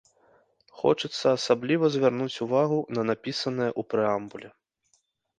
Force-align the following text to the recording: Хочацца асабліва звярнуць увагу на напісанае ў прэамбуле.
Хочацца 0.79 1.27
асабліва 1.39 1.89
звярнуць 1.95 2.41
увагу 2.45 2.79
на 2.99 3.03
напісанае 3.09 3.67
ў 3.79 3.91
прэамбуле. 3.93 4.49